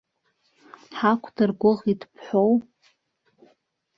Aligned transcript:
Ҳақәдыргәыӷит 0.97 2.01
бҳәоу? 2.13 2.53